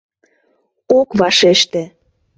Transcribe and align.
«Ок 0.99 1.09
вашеште. 1.19 1.83